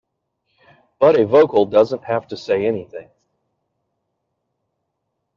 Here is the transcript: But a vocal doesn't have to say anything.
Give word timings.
But 0.97 1.15
a 1.19 1.27
vocal 1.27 1.67
doesn't 1.67 2.05
have 2.05 2.25
to 2.29 2.35
say 2.35 2.65
anything. 2.65 3.11